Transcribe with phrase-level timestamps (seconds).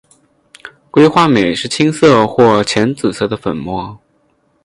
[0.89, 3.99] 硅化镁是青色或浅紫色的粉末。